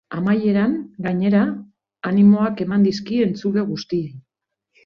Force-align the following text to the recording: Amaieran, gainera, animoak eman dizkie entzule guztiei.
Amaieran, 0.19 0.71
gainera, 1.07 1.41
animoak 2.13 2.65
eman 2.67 2.89
dizkie 2.89 3.23
entzule 3.29 3.67
guztiei. 3.73 4.09